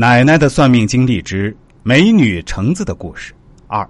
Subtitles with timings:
[0.00, 3.34] 奶奶的算命经历之美女橙子的故事
[3.66, 3.86] 二。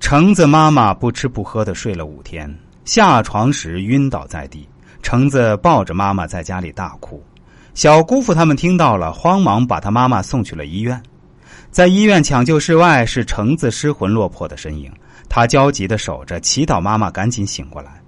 [0.00, 4.66] 橙子妈妈不吃不喝的睡了五天，下床时晕倒在地。
[5.02, 7.22] 橙子抱着妈妈在家里大哭。
[7.74, 10.98] 小姑父他们听到了，慌忙把他妈妈送去了医院。
[11.70, 14.90] 在医院抢救室外是橙子失魂落魄的身影，
[15.28, 18.00] 他焦急的守着，祈祷妈妈赶紧醒过来。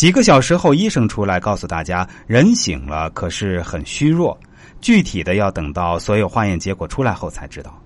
[0.00, 4.34] 几个小时后，医生出来告诉大家，人醒了，可是很虚弱。
[4.80, 7.78] 具体的要等到所有化验结果出来后才知道。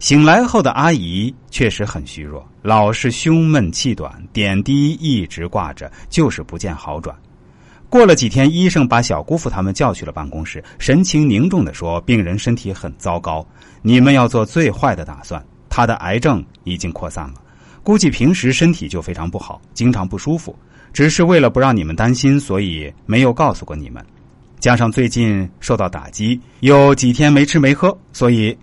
[0.00, 7.16] 醒来后的阿姨确实很虚弱，老是胸闷气短，点滴一直挂着，就是不见好转。
[7.88, 13.46] 过了几天，医生把小姑父他们叫去了办公室，神情凝重的说：“病人身体很糟糕，
[13.80, 15.40] 你们要做最坏的打算。
[15.68, 17.34] 他的癌症已经扩散了，
[17.88, 20.54] 估计平时身体就非常不好，经常不舒服。
[20.92, 24.04] 只是为了不让你们担心，所以没有告诉过你们。”
[24.60, 28.54] 加上最近受到打击，有几天没吃没喝，所以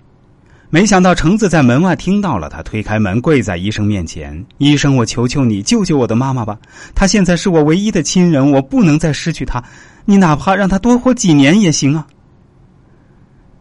[0.69, 2.49] 没想到橙子在门外听到了。
[2.49, 6.55] 他推开门，跪在医生面前：“医生，我求求你救救我的妈妈吧！
[6.93, 9.63] 她现在是我唯一的亲人，我不能再失去她。
[10.05, 12.05] 你哪怕让她多活几年也行啊！”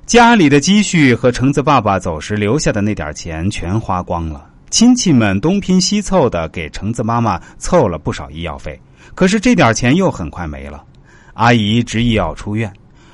[0.04, 4.44] 家里的积蓄和橙子爸爸走时留下的那点钱全花光了，
[4.74, 8.76] 亲戚们东拼西凑的给橙子妈妈凑了不少医药费，
[9.14, 10.82] 可是这点钱又很快没了。
[11.34, 12.72] 阿姨执意要出院，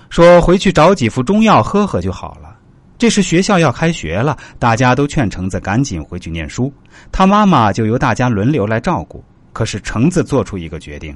[0.08, 2.56] 说回去找几副中药喝喝就好了。
[2.96, 6.72] 这时学校要开学了，大家都劝橙子赶紧回去念书，
[7.12, 9.22] 他妈妈就由大家轮流来照顾。
[9.52, 11.14] 可是橙子做出一个决定，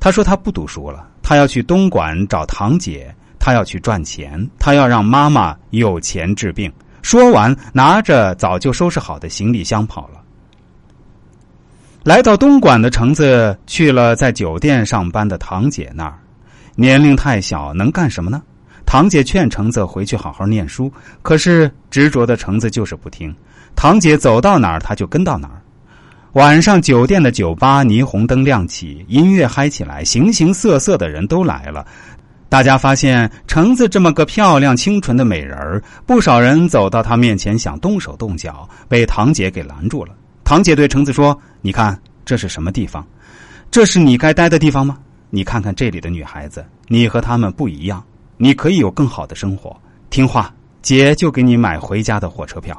[0.00, 6.72] 他说他不读书了，他要去东莞找堂姐，他要去赚钱，他要让妈妈有钱治病。
[7.04, 10.22] 说完，拿着早就收拾好的行李箱跑了。
[12.02, 16.18] 来到东莞的橙子去了在酒店上班的堂姐那儿。
[16.74, 18.42] 年龄太小，能干什么呢？
[18.86, 23.34] 堂姐劝橙子回去好好念书，可是执着的橙子就是不听。
[23.76, 25.60] 堂姐走到哪儿，他就跟到哪儿。
[26.32, 31.86] 晚上，酒店的酒吧霓虹灯亮起，音乐嗨起来，形形色色的人都来了。
[32.54, 40.14] 大家发现橙子这么个漂亮清纯的美人儿，不少人走到她面前想动手动脚，被堂姐给拦住了。
[40.44, 43.04] 堂姐对橙子说：“你看这是什么地方？
[43.72, 44.98] 这是你该待的地方吗？”
[45.30, 48.00] 你看看这里的女孩子，你和她们不一样，
[48.36, 49.76] 你可以有更好的生活。
[50.08, 52.72] 听话，姐就给你买回家的火车票。